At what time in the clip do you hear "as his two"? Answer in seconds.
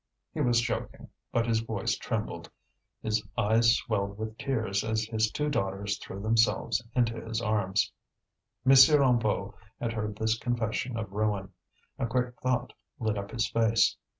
4.83-5.47